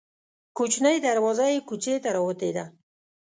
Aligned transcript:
کوچنۍ 0.57 0.97
دروازه 1.07 1.45
یې 1.53 1.59
کوڅې 1.67 1.95
ته 2.03 2.09
راوتې 2.15 2.49
ده. 2.55 2.65